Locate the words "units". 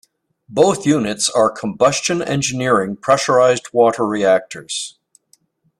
0.87-1.29